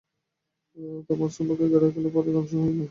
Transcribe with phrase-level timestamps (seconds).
[1.07, 2.79] তবে সম্পর্কের গ্যাঁড়াকলে পরে ধ্বংস হয়ো না।